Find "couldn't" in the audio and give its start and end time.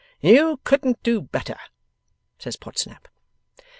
0.63-1.03